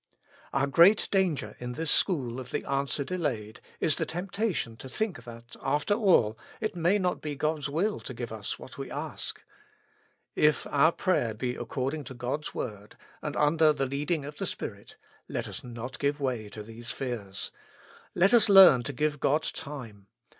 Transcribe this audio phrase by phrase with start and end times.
[0.51, 4.89] Our great danger in this school of the answer de layed, is the temptation to
[4.89, 8.89] think that, after all, it may not be God's will to give us what we
[8.89, 9.43] ask.
[10.35, 14.95] If our prayer be according to God's word, and under the leading of the Spirit,
[15.29, 17.51] let us not give way to these fears.
[18.15, 20.07] Let us learn to give God time.